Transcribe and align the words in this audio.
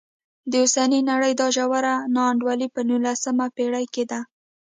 د 0.51 0.53
اوسنۍ 0.63 1.01
نړۍ 1.11 1.33
دا 1.41 1.47
ژوره 1.55 1.95
نا 2.13 2.21
انډولي 2.31 2.67
په 2.75 2.81
نولسمه 2.89 3.45
پېړۍ 3.55 3.85
کې 3.93 4.03
ده. 4.11 4.19